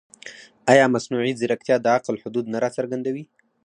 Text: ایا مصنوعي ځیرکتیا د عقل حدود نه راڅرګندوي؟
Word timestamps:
ایا 0.71 0.85
مصنوعي 0.93 1.33
ځیرکتیا 1.39 1.75
د 1.81 1.85
عقل 1.97 2.15
حدود 2.23 2.45
نه 2.53 2.57
راڅرګندوي؟ 2.63 3.23